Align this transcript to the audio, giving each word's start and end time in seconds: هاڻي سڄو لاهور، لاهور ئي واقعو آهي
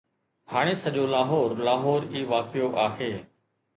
هاڻي 0.51 0.73
سڄو 0.83 1.03
لاهور، 1.15 1.49
لاهور 1.67 2.01
ئي 2.13 2.21
واقعو 2.33 2.67
آهي 2.87 3.11